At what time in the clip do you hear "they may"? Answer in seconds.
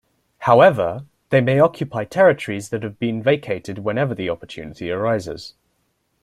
1.29-1.59